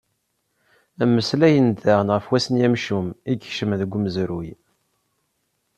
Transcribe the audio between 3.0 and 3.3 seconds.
i